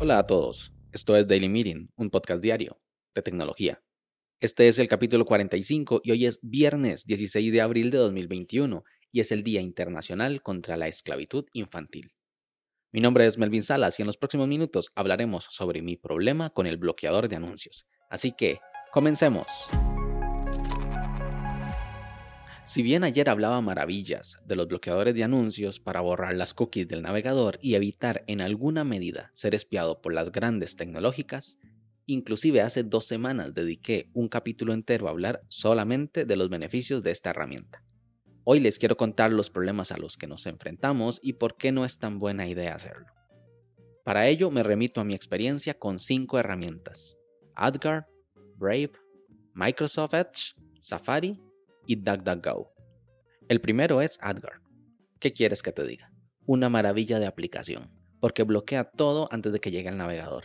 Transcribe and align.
Hola 0.00 0.18
a 0.18 0.26
todos, 0.26 0.72
esto 0.92 1.16
es 1.16 1.26
Daily 1.26 1.48
Meeting, 1.48 1.88
un 1.96 2.10
podcast 2.10 2.42
diario 2.42 2.78
de 3.14 3.22
tecnología. 3.22 3.82
Este 4.40 4.68
es 4.68 4.78
el 4.78 4.88
capítulo 4.88 5.24
45 5.24 6.02
y 6.04 6.10
hoy 6.10 6.26
es 6.26 6.38
viernes 6.42 7.06
16 7.06 7.50
de 7.50 7.60
abril 7.62 7.90
de 7.90 7.98
2021 7.98 8.84
y 9.10 9.20
es 9.20 9.32
el 9.32 9.42
Día 9.42 9.62
Internacional 9.62 10.42
contra 10.42 10.76
la 10.76 10.88
Esclavitud 10.88 11.46
Infantil. 11.54 12.10
Mi 12.92 13.00
nombre 13.00 13.26
es 13.26 13.38
Melvin 13.38 13.62
Salas 13.62 13.98
y 13.98 14.02
en 14.02 14.06
los 14.06 14.16
próximos 14.16 14.46
minutos 14.46 14.90
hablaremos 14.94 15.46
sobre 15.50 15.80
mi 15.80 15.96
problema 15.96 16.50
con 16.50 16.66
el 16.66 16.76
bloqueador 16.76 17.28
de 17.28 17.36
anuncios. 17.36 17.86
Así 18.10 18.32
que, 18.32 18.58
comencemos. 18.92 19.46
Si 22.64 22.82
bien 22.82 23.04
ayer 23.04 23.28
hablaba 23.28 23.60
maravillas 23.60 24.38
de 24.46 24.56
los 24.56 24.66
bloqueadores 24.66 25.14
de 25.14 25.22
anuncios 25.22 25.80
para 25.80 26.00
borrar 26.00 26.34
las 26.34 26.54
cookies 26.54 26.88
del 26.88 27.02
navegador 27.02 27.58
y 27.60 27.74
evitar 27.74 28.24
en 28.26 28.40
alguna 28.40 28.84
medida 28.84 29.28
ser 29.34 29.54
espiado 29.54 30.00
por 30.00 30.14
las 30.14 30.32
grandes 30.32 30.74
tecnológicas, 30.74 31.58
inclusive 32.06 32.62
hace 32.62 32.82
dos 32.82 33.04
semanas 33.04 33.52
dediqué 33.52 34.08
un 34.14 34.28
capítulo 34.28 34.72
entero 34.72 35.08
a 35.08 35.10
hablar 35.10 35.42
solamente 35.48 36.24
de 36.24 36.36
los 36.36 36.48
beneficios 36.48 37.02
de 37.02 37.10
esta 37.10 37.30
herramienta. 37.30 37.84
Hoy 38.44 38.60
les 38.60 38.78
quiero 38.78 38.96
contar 38.96 39.30
los 39.30 39.50
problemas 39.50 39.92
a 39.92 39.98
los 39.98 40.16
que 40.16 40.26
nos 40.26 40.46
enfrentamos 40.46 41.20
y 41.22 41.34
por 41.34 41.58
qué 41.58 41.70
no 41.70 41.84
es 41.84 41.98
tan 41.98 42.18
buena 42.18 42.48
idea 42.48 42.74
hacerlo. 42.74 43.12
Para 44.04 44.26
ello 44.26 44.50
me 44.50 44.62
remito 44.62 45.02
a 45.02 45.04
mi 45.04 45.14
experiencia 45.14 45.78
con 45.78 45.98
cinco 45.98 46.38
herramientas: 46.38 47.18
AdGuard, 47.56 48.06
Brave, 48.56 48.92
Microsoft 49.52 50.14
Edge, 50.14 50.54
Safari 50.80 51.38
y 51.86 51.96
DuckDuckGo. 51.96 52.72
El 53.48 53.60
primero 53.60 54.00
es 54.00 54.18
AdGuard. 54.20 54.62
¿Qué 55.20 55.32
quieres 55.32 55.62
que 55.62 55.72
te 55.72 55.84
diga? 55.84 56.10
Una 56.46 56.68
maravilla 56.68 57.18
de 57.18 57.26
aplicación, 57.26 57.90
porque 58.20 58.42
bloquea 58.42 58.90
todo 58.90 59.28
antes 59.30 59.52
de 59.52 59.60
que 59.60 59.70
llegue 59.70 59.88
al 59.88 59.98
navegador. 59.98 60.44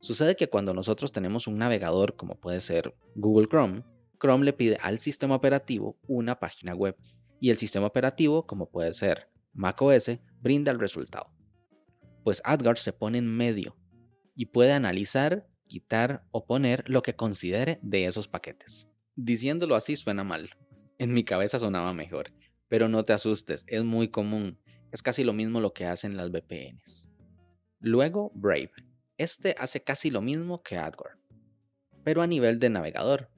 Sucede 0.00 0.36
que 0.36 0.48
cuando 0.48 0.74
nosotros 0.74 1.12
tenemos 1.12 1.46
un 1.46 1.56
navegador 1.58 2.16
como 2.16 2.38
puede 2.40 2.60
ser 2.60 2.94
Google 3.14 3.48
Chrome, 3.48 3.82
Chrome 4.20 4.44
le 4.44 4.52
pide 4.52 4.78
al 4.82 4.98
sistema 4.98 5.34
operativo 5.34 5.98
una 6.06 6.38
página 6.38 6.74
web 6.74 6.96
y 7.40 7.50
el 7.50 7.58
sistema 7.58 7.86
operativo 7.86 8.46
como 8.46 8.70
puede 8.70 8.92
ser 8.92 9.28
macOS 9.52 10.18
brinda 10.40 10.72
el 10.72 10.78
resultado. 10.78 11.30
Pues 12.24 12.40
AdGuard 12.44 12.78
se 12.78 12.92
pone 12.92 13.18
en 13.18 13.36
medio 13.36 13.76
y 14.34 14.46
puede 14.46 14.72
analizar, 14.72 15.48
quitar 15.66 16.24
o 16.30 16.46
poner 16.46 16.88
lo 16.88 17.02
que 17.02 17.16
considere 17.16 17.78
de 17.82 18.06
esos 18.06 18.28
paquetes. 18.28 18.88
Diciéndolo 19.16 19.74
así 19.74 19.96
suena 19.96 20.22
mal, 20.22 20.50
en 20.98 21.12
mi 21.12 21.24
cabeza 21.24 21.58
sonaba 21.58 21.94
mejor. 21.94 22.26
Pero 22.68 22.88
no 22.88 23.04
te 23.04 23.12
asustes, 23.12 23.64
es 23.66 23.84
muy 23.84 24.08
común. 24.08 24.58
Es 24.92 25.02
casi 25.02 25.24
lo 25.24 25.32
mismo 25.32 25.60
lo 25.60 25.72
que 25.72 25.86
hacen 25.86 26.16
las 26.16 26.30
VPNs. 26.30 27.10
Luego, 27.80 28.30
Brave. 28.34 28.72
Este 29.16 29.54
hace 29.58 29.82
casi 29.82 30.10
lo 30.10 30.20
mismo 30.20 30.62
que 30.62 30.76
AdGuard, 30.76 31.18
pero 32.04 32.22
a 32.22 32.26
nivel 32.26 32.58
de 32.58 32.70
navegador. 32.70 33.30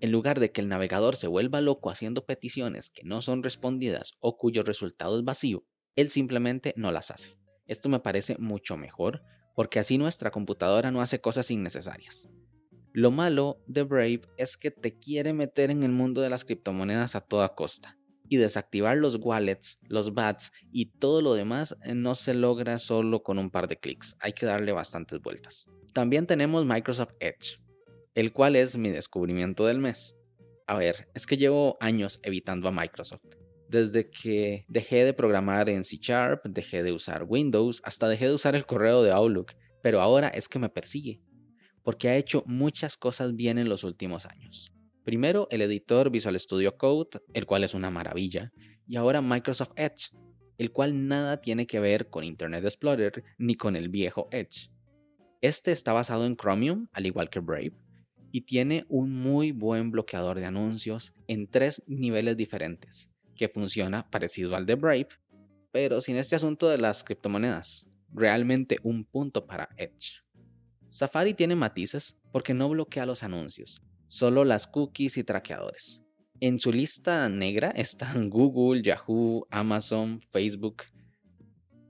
En 0.00 0.12
lugar 0.12 0.40
de 0.40 0.52
que 0.52 0.60
el 0.60 0.68
navegador 0.68 1.16
se 1.16 1.26
vuelva 1.26 1.60
loco 1.60 1.90
haciendo 1.90 2.26
peticiones 2.26 2.90
que 2.90 3.02
no 3.04 3.22
son 3.22 3.42
respondidas 3.42 4.12
o 4.20 4.36
cuyo 4.36 4.62
resultado 4.62 5.18
es 5.18 5.24
vacío, 5.24 5.64
él 5.94 6.10
simplemente 6.10 6.74
no 6.76 6.92
las 6.92 7.10
hace. 7.10 7.36
Esto 7.66 7.88
me 7.88 8.00
parece 8.00 8.36
mucho 8.38 8.76
mejor 8.76 9.22
porque 9.54 9.78
así 9.78 9.96
nuestra 9.96 10.30
computadora 10.30 10.90
no 10.90 11.00
hace 11.00 11.20
cosas 11.20 11.50
innecesarias. 11.50 12.28
Lo 12.96 13.10
malo 13.10 13.62
de 13.66 13.82
Brave 13.82 14.22
es 14.38 14.56
que 14.56 14.70
te 14.70 14.98
quiere 14.98 15.34
meter 15.34 15.70
en 15.70 15.82
el 15.82 15.92
mundo 15.92 16.22
de 16.22 16.30
las 16.30 16.46
criptomonedas 16.46 17.14
a 17.14 17.20
toda 17.20 17.54
costa. 17.54 17.98
Y 18.26 18.38
desactivar 18.38 18.96
los 18.96 19.16
wallets, 19.16 19.78
los 19.82 20.14
bats 20.14 20.50
y 20.72 20.86
todo 20.98 21.20
lo 21.20 21.34
demás 21.34 21.76
eh, 21.84 21.94
no 21.94 22.14
se 22.14 22.32
logra 22.32 22.78
solo 22.78 23.22
con 23.22 23.38
un 23.38 23.50
par 23.50 23.68
de 23.68 23.76
clics, 23.76 24.16
hay 24.18 24.32
que 24.32 24.46
darle 24.46 24.72
bastantes 24.72 25.20
vueltas. 25.20 25.68
También 25.92 26.26
tenemos 26.26 26.64
Microsoft 26.64 27.12
Edge, 27.20 27.60
el 28.14 28.32
cual 28.32 28.56
es 28.56 28.78
mi 28.78 28.88
descubrimiento 28.88 29.66
del 29.66 29.76
mes. 29.76 30.16
A 30.66 30.78
ver, 30.78 31.10
es 31.12 31.26
que 31.26 31.36
llevo 31.36 31.76
años 31.80 32.18
evitando 32.22 32.66
a 32.66 32.72
Microsoft. 32.72 33.26
Desde 33.68 34.08
que 34.08 34.64
dejé 34.68 35.04
de 35.04 35.12
programar 35.12 35.68
en 35.68 35.84
C 35.84 35.98
Sharp, 36.00 36.46
dejé 36.46 36.82
de 36.82 36.92
usar 36.92 37.24
Windows, 37.28 37.82
hasta 37.84 38.08
dejé 38.08 38.28
de 38.28 38.32
usar 38.32 38.56
el 38.56 38.64
correo 38.64 39.02
de 39.02 39.10
Outlook, 39.10 39.52
pero 39.82 40.00
ahora 40.00 40.28
es 40.28 40.48
que 40.48 40.58
me 40.58 40.70
persigue 40.70 41.20
porque 41.86 42.08
ha 42.08 42.16
hecho 42.16 42.42
muchas 42.46 42.96
cosas 42.96 43.36
bien 43.36 43.58
en 43.58 43.68
los 43.68 43.84
últimos 43.84 44.26
años. 44.26 44.72
Primero, 45.04 45.46
el 45.52 45.62
editor 45.62 46.10
Visual 46.10 46.36
Studio 46.40 46.76
Code, 46.76 47.20
el 47.32 47.46
cual 47.46 47.62
es 47.62 47.74
una 47.74 47.90
maravilla, 47.90 48.52
y 48.88 48.96
ahora 48.96 49.22
Microsoft 49.22 49.70
Edge, 49.76 50.10
el 50.58 50.72
cual 50.72 51.06
nada 51.06 51.38
tiene 51.40 51.64
que 51.68 51.78
ver 51.78 52.10
con 52.10 52.24
Internet 52.24 52.64
Explorer 52.64 53.22
ni 53.38 53.54
con 53.54 53.76
el 53.76 53.88
viejo 53.88 54.26
Edge. 54.32 54.68
Este 55.40 55.70
está 55.70 55.92
basado 55.92 56.26
en 56.26 56.36
Chromium, 56.36 56.88
al 56.92 57.06
igual 57.06 57.30
que 57.30 57.38
Brave, 57.38 57.74
y 58.32 58.40
tiene 58.40 58.84
un 58.88 59.12
muy 59.12 59.52
buen 59.52 59.92
bloqueador 59.92 60.40
de 60.40 60.46
anuncios 60.46 61.14
en 61.28 61.46
tres 61.46 61.84
niveles 61.86 62.36
diferentes, 62.36 63.12
que 63.36 63.48
funciona 63.48 64.10
parecido 64.10 64.56
al 64.56 64.66
de 64.66 64.74
Brave, 64.74 65.08
pero 65.70 66.00
sin 66.00 66.16
este 66.16 66.34
asunto 66.34 66.68
de 66.68 66.78
las 66.78 67.04
criptomonedas. 67.04 67.88
Realmente 68.12 68.78
un 68.82 69.04
punto 69.04 69.46
para 69.46 69.68
Edge. 69.76 70.25
Safari 70.96 71.34
tiene 71.34 71.56
matices 71.56 72.18
porque 72.32 72.54
no 72.54 72.70
bloquea 72.70 73.04
los 73.04 73.22
anuncios, 73.22 73.82
solo 74.08 74.46
las 74.46 74.66
cookies 74.66 75.18
y 75.18 75.24
traqueadores. 75.24 76.02
En 76.40 76.58
su 76.58 76.72
lista 76.72 77.28
negra 77.28 77.68
están 77.68 78.30
Google, 78.30 78.80
Yahoo, 78.80 79.46
Amazon, 79.50 80.22
Facebook, 80.22 80.84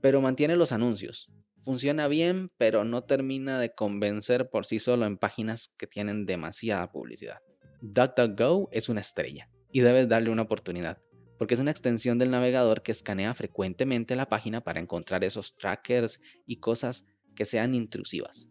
pero 0.01 0.19
mantiene 0.19 0.57
los 0.57 0.73
anuncios. 0.73 1.31
Funciona 1.61 2.09
bien, 2.09 2.49
pero 2.57 2.83
no 2.83 3.05
termina 3.05 3.61
de 3.61 3.73
convencer 3.73 4.49
por 4.49 4.65
sí 4.65 4.77
solo 4.77 5.05
en 5.05 5.17
páginas 5.17 5.69
que 5.77 5.87
tienen 5.87 6.25
demasiada 6.25 6.91
publicidad. 6.91 7.37
DuckDuckGo 7.79 8.67
es 8.73 8.89
una 8.89 8.99
estrella 8.99 9.49
y 9.71 9.79
debes 9.79 10.09
darle 10.09 10.31
una 10.31 10.41
oportunidad, 10.41 11.01
porque 11.37 11.53
es 11.53 11.61
una 11.61 11.71
extensión 11.71 12.17
del 12.17 12.31
navegador 12.31 12.81
que 12.81 12.91
escanea 12.91 13.33
frecuentemente 13.33 14.17
la 14.17 14.27
página 14.27 14.65
para 14.65 14.81
encontrar 14.81 15.23
esos 15.23 15.55
trackers 15.55 16.19
y 16.45 16.57
cosas 16.57 17.05
que 17.37 17.45
sean 17.45 17.73
intrusivas 17.73 18.49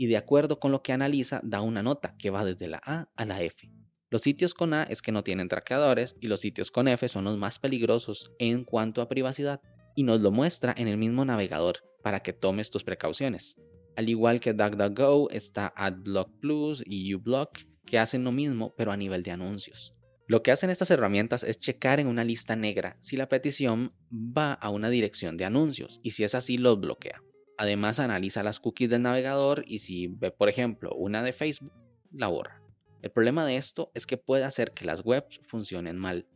y 0.00 0.06
de 0.06 0.16
acuerdo 0.16 0.58
con 0.58 0.72
lo 0.72 0.82
que 0.82 0.94
analiza 0.94 1.42
da 1.44 1.60
una 1.60 1.82
nota 1.82 2.14
que 2.18 2.30
va 2.30 2.42
desde 2.42 2.68
la 2.68 2.80
A 2.86 3.10
a 3.16 3.26
la 3.26 3.42
F. 3.42 3.70
Los 4.08 4.22
sitios 4.22 4.54
con 4.54 4.72
A 4.72 4.84
es 4.84 5.02
que 5.02 5.12
no 5.12 5.22
tienen 5.22 5.48
traqueadores 5.48 6.16
y 6.22 6.28
los 6.28 6.40
sitios 6.40 6.70
con 6.70 6.88
F 6.88 7.06
son 7.06 7.24
los 7.24 7.36
más 7.36 7.58
peligrosos 7.58 8.32
en 8.38 8.64
cuanto 8.64 9.02
a 9.02 9.10
privacidad 9.10 9.60
y 9.94 10.04
nos 10.04 10.22
lo 10.22 10.30
muestra 10.30 10.74
en 10.74 10.88
el 10.88 10.96
mismo 10.96 11.26
navegador 11.26 11.80
para 12.02 12.20
que 12.20 12.32
tomes 12.32 12.70
tus 12.70 12.82
precauciones. 12.82 13.60
Al 13.94 14.08
igual 14.08 14.40
que 14.40 14.54
DuckDuckGo 14.54 15.28
está 15.28 15.70
AdBlock 15.76 16.30
Plus 16.40 16.82
y 16.86 17.14
uBlock 17.14 17.58
que 17.84 17.98
hacen 17.98 18.24
lo 18.24 18.32
mismo 18.32 18.74
pero 18.78 18.92
a 18.92 18.96
nivel 18.96 19.22
de 19.22 19.32
anuncios. 19.32 19.94
Lo 20.26 20.42
que 20.42 20.50
hacen 20.50 20.70
estas 20.70 20.90
herramientas 20.90 21.44
es 21.44 21.58
checar 21.58 22.00
en 22.00 22.06
una 22.06 22.24
lista 22.24 22.56
negra 22.56 22.96
si 23.00 23.18
la 23.18 23.28
petición 23.28 23.92
va 24.10 24.54
a 24.54 24.70
una 24.70 24.88
dirección 24.88 25.36
de 25.36 25.44
anuncios 25.44 26.00
y 26.02 26.12
si 26.12 26.24
es 26.24 26.34
así 26.34 26.56
los 26.56 26.80
bloquea. 26.80 27.20
Además 27.60 27.98
analiza 27.98 28.42
las 28.42 28.58
cookies 28.58 28.88
del 28.88 29.02
navegador 29.02 29.64
y 29.66 29.80
si 29.80 30.06
ve, 30.06 30.30
por 30.30 30.48
ejemplo, 30.48 30.94
una 30.94 31.22
de 31.22 31.34
Facebook, 31.34 31.74
la 32.10 32.28
borra. 32.28 32.62
El 33.02 33.10
problema 33.10 33.44
de 33.44 33.56
esto 33.56 33.92
es 33.94 34.06
que 34.06 34.16
puede 34.16 34.44
hacer 34.44 34.72
que 34.72 34.86
las 34.86 35.04
webs 35.04 35.42
funcionen 35.46 35.98
mal. 35.98 36.26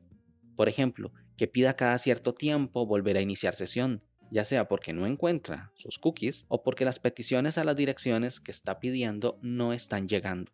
Por 0.54 0.68
ejemplo, 0.68 1.14
que 1.38 1.48
pida 1.48 1.76
cada 1.76 1.96
cierto 1.96 2.34
tiempo 2.34 2.84
volver 2.84 3.16
a 3.16 3.22
iniciar 3.22 3.54
sesión, 3.54 4.02
ya 4.30 4.44
sea 4.44 4.68
porque 4.68 4.92
no 4.92 5.06
encuentra 5.06 5.72
sus 5.76 5.98
cookies 5.98 6.44
o 6.48 6.62
porque 6.62 6.84
las 6.84 6.98
peticiones 6.98 7.56
a 7.56 7.64
las 7.64 7.74
direcciones 7.74 8.38
que 8.38 8.50
está 8.50 8.78
pidiendo 8.78 9.38
no 9.40 9.72
están 9.72 10.06
llegando. 10.06 10.52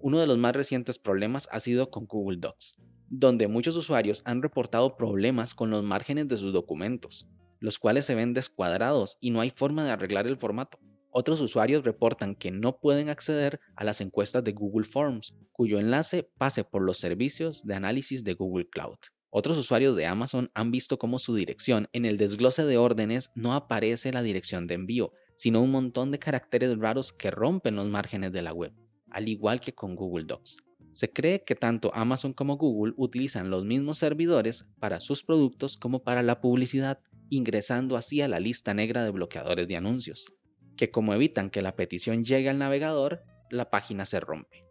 Uno 0.00 0.18
de 0.18 0.26
los 0.26 0.36
más 0.36 0.56
recientes 0.56 0.98
problemas 0.98 1.48
ha 1.52 1.60
sido 1.60 1.92
con 1.92 2.06
Google 2.06 2.38
Docs, 2.40 2.74
donde 3.08 3.46
muchos 3.46 3.76
usuarios 3.76 4.22
han 4.24 4.42
reportado 4.42 4.96
problemas 4.96 5.54
con 5.54 5.70
los 5.70 5.84
márgenes 5.84 6.26
de 6.26 6.38
sus 6.38 6.52
documentos, 6.52 7.28
los 7.60 7.78
cuales 7.78 8.04
se 8.06 8.14
ven 8.14 8.34
descuadrados 8.34 9.18
y 9.20 9.30
no 9.30 9.40
hay 9.40 9.50
forma 9.50 9.84
de 9.84 9.92
arreglar 9.92 10.26
el 10.26 10.36
formato. 10.36 10.78
Otros 11.12 11.40
usuarios 11.40 11.84
reportan 11.84 12.34
que 12.34 12.50
no 12.50 12.78
pueden 12.78 13.08
acceder 13.08 13.60
a 13.76 13.84
las 13.84 14.00
encuestas 14.00 14.44
de 14.44 14.52
Google 14.52 14.86
Forms, 14.86 15.34
cuyo 15.52 15.78
enlace 15.78 16.22
pase 16.38 16.64
por 16.64 16.82
los 16.82 16.98
servicios 16.98 17.64
de 17.66 17.74
análisis 17.74 18.24
de 18.24 18.34
Google 18.34 18.68
Cloud. 18.68 18.98
Otros 19.32 19.58
usuarios 19.58 19.96
de 19.96 20.06
Amazon 20.06 20.50
han 20.54 20.72
visto 20.72 20.98
cómo 20.98 21.18
su 21.20 21.34
dirección 21.34 21.88
en 21.92 22.04
el 22.04 22.16
desglose 22.16 22.64
de 22.64 22.78
órdenes 22.78 23.30
no 23.36 23.54
aparece 23.54 24.12
la 24.12 24.22
dirección 24.22 24.66
de 24.66 24.74
envío, 24.74 25.12
sino 25.36 25.60
un 25.60 25.70
montón 25.70 26.10
de 26.10 26.18
caracteres 26.18 26.76
raros 26.78 27.12
que 27.12 27.30
rompen 27.30 27.76
los 27.76 27.88
márgenes 27.88 28.32
de 28.32 28.42
la 28.42 28.52
web, 28.52 28.72
al 29.10 29.28
igual 29.28 29.60
que 29.60 29.72
con 29.72 29.94
Google 29.94 30.26
Docs. 30.26 30.58
Se 30.90 31.12
cree 31.12 31.44
que 31.44 31.54
tanto 31.54 31.94
Amazon 31.94 32.32
como 32.32 32.56
Google 32.56 32.94
utilizan 32.96 33.50
los 33.50 33.64
mismos 33.64 33.98
servidores 33.98 34.66
para 34.80 35.00
sus 35.00 35.22
productos 35.22 35.76
como 35.76 36.02
para 36.02 36.24
la 36.24 36.40
publicidad, 36.40 37.00
ingresando 37.30 37.96
así 37.96 38.20
a 38.20 38.28
la 38.28 38.40
lista 38.40 38.74
negra 38.74 39.02
de 39.04 39.10
bloqueadores 39.10 39.66
de 39.66 39.76
anuncios, 39.76 40.32
que 40.76 40.90
como 40.90 41.14
evitan 41.14 41.48
que 41.50 41.62
la 41.62 41.76
petición 41.76 42.24
llegue 42.24 42.50
al 42.50 42.58
navegador, 42.58 43.22
la 43.50 43.70
página 43.70 44.04
se 44.04 44.20
rompe. 44.20 44.66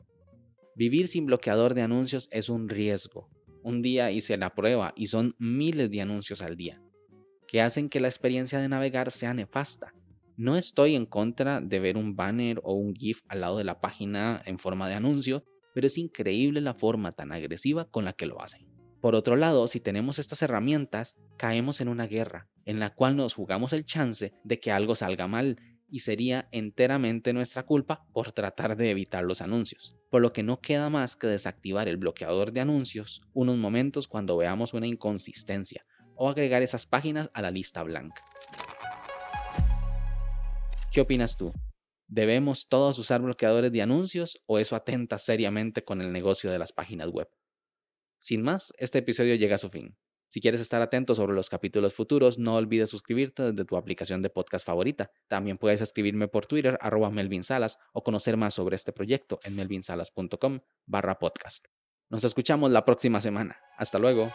Vivir 0.76 1.08
sin 1.08 1.26
bloqueador 1.26 1.74
de 1.74 1.82
anuncios 1.82 2.30
es 2.32 2.50
un 2.50 2.70
riesgo, 2.70 3.30
Un 3.62 3.82
día 3.82 4.10
hice 4.10 4.38
la 4.38 4.56
prueba 4.56 4.94
y 4.96 5.08
son 5.08 5.36
miles 5.38 5.92
de 5.92 6.00
anuncios 6.00 6.42
al 6.42 6.56
día, 6.56 6.82
que 7.46 7.62
hacen 7.62 7.90
que 7.90 8.00
la 8.00 8.08
experiencia 8.08 8.60
de 8.60 8.70
navegar 8.70 9.12
sea 9.12 9.34
nefasta. 9.34 9.94
No 10.38 10.56
estoy 10.56 10.96
en 10.96 11.06
contra 11.06 11.60
de 11.60 11.80
ver 11.80 11.98
un 11.98 12.16
banner 12.16 12.62
o 12.64 12.76
un 12.76 12.96
GIF 12.96 13.22
al 13.28 13.42
lado 13.42 13.58
de 13.58 13.66
la 13.66 13.82
página 13.82 14.42
en 14.46 14.58
forma 14.58 14.88
de 14.88 14.96
anuncio, 14.96 15.44
pero 15.74 15.88
es 15.88 15.98
increíble 15.98 16.62
la 16.62 16.74
forma 16.74 17.12
tan 17.12 17.34
agresiva 17.34 17.92
con 17.92 18.06
la 18.06 18.14
que 18.14 18.28
lo 18.28 18.42
hacen. 18.42 18.69
Por 19.02 19.16
otro 19.16 19.38
lado, 19.38 19.68
si 19.68 19.80
tenemos 19.80 20.20
estas 20.20 20.42
herramientas, 20.42 21.16
caemos 21.38 21.80
en 21.80 21.88
una 21.88 22.06
guerra, 22.06 22.50
en 22.66 22.80
la 22.80 22.94
cual 22.94 23.16
nos 23.16 23.34
jugamos 23.34 23.72
el 23.72 23.86
chance 23.86 24.34
de 24.44 24.60
que 24.60 24.72
algo 24.72 24.94
salga 24.94 25.28
mal 25.28 25.58
y 25.88 26.00
sería 26.00 26.50
enteramente 26.52 27.32
nuestra 27.32 27.64
culpa 27.64 28.06
por 28.14 28.34
tratar 28.34 28.76
de 28.76 28.92
evitar 28.92 29.24
los 29.24 29.42
anuncios, 29.42 29.96
por 30.10 30.22
lo 30.22 30.34
que 30.34 30.44
no 30.44 30.60
queda 30.60 30.90
más 30.90 31.16
que 31.16 31.28
desactivar 31.28 31.88
el 31.88 31.98
bloqueador 31.98 32.52
de 32.52 32.62
anuncios 32.62 33.22
unos 33.34 33.58
momentos 33.58 34.08
cuando 34.08 34.38
veamos 34.38 34.74
una 34.74 34.88
inconsistencia 34.88 35.86
o 36.16 36.30
agregar 36.30 36.62
esas 36.62 36.86
páginas 36.86 37.32
a 37.34 37.42
la 37.42 37.52
lista 37.52 37.82
blanca. 37.84 38.24
¿Qué 40.92 41.00
opinas 41.00 41.38
tú? 41.38 41.54
¿Debemos 42.08 42.68
todos 42.68 43.00
usar 43.00 43.22
bloqueadores 43.22 43.72
de 43.72 43.82
anuncios 43.82 44.42
o 44.46 44.60
eso 44.60 44.76
atenta 44.76 45.18
seriamente 45.18 45.84
con 45.86 46.02
el 46.02 46.12
negocio 46.12 46.52
de 46.52 46.60
las 46.60 46.74
páginas 46.74 47.08
web? 47.08 47.30
Sin 48.20 48.44
más, 48.44 48.74
este 48.78 49.00
episodio 49.00 49.36
llega 49.36 49.56
a 49.56 49.60
su 49.60 49.70
fin. 49.70 49.98
Si 50.28 50.42
quieres 50.42 50.62
estar 50.62 50.80
atento 50.82 51.16
sobre 51.16 51.34
los 51.34 51.50
capítulos 51.50 51.96
futuros, 51.96 52.38
no 52.38 52.56
olvides 52.56 52.92
suscribirte 52.92 53.52
desde 53.52 53.66
tu 53.66 53.78
aplicación 53.78 54.22
de 54.22 54.30
podcast 54.30 54.64
favorita. 54.64 55.12
También 55.28 55.58
puedes 55.58 55.82
escribirme 55.82 56.28
por 56.28 56.46
Twitter, 56.46 56.78
arroba 56.82 57.10
Melvin 57.10 57.44
Salas, 57.44 57.80
o 57.94 58.04
conocer 58.04 58.38
más 58.38 58.54
sobre 58.54 58.76
este 58.76 58.94
proyecto 58.94 59.40
en 59.44 59.56
melvinsalas.com 59.56 60.60
barra 60.86 61.18
podcast. 61.18 61.66
Nos 62.10 62.24
escuchamos 62.24 62.70
la 62.70 62.86
próxima 62.86 63.22
semana. 63.22 63.58
Hasta 63.78 63.98
luego. 63.98 64.32